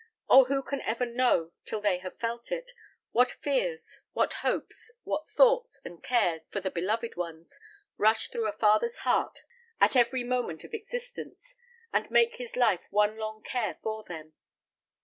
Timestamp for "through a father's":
8.29-8.97